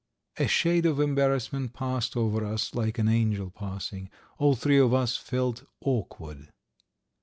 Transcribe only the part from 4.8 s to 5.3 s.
us